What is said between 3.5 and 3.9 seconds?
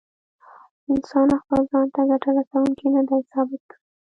کړی.